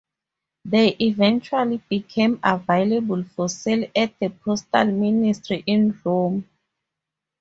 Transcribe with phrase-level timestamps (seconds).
[0.65, 6.49] They eventually became available for sale at the postal ministry in Rome.